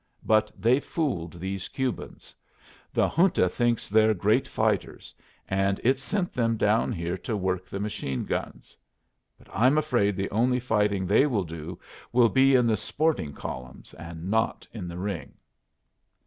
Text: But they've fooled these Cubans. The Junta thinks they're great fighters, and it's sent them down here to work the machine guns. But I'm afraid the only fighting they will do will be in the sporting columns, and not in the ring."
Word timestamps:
But 0.23 0.51
they've 0.57 0.83
fooled 0.83 1.33
these 1.33 1.67
Cubans. 1.67 2.33
The 2.91 3.07
Junta 3.07 3.47
thinks 3.47 3.87
they're 3.87 4.15
great 4.15 4.47
fighters, 4.47 5.13
and 5.47 5.79
it's 5.83 6.01
sent 6.01 6.33
them 6.33 6.57
down 6.57 6.91
here 6.91 7.19
to 7.19 7.37
work 7.37 7.67
the 7.67 7.79
machine 7.79 8.25
guns. 8.25 8.75
But 9.37 9.47
I'm 9.53 9.77
afraid 9.77 10.15
the 10.15 10.31
only 10.31 10.59
fighting 10.59 11.05
they 11.05 11.27
will 11.27 11.43
do 11.43 11.79
will 12.11 12.29
be 12.29 12.55
in 12.55 12.65
the 12.65 12.77
sporting 12.77 13.33
columns, 13.33 13.93
and 13.93 14.27
not 14.31 14.67
in 14.73 14.87
the 14.87 14.97
ring." 14.97 15.33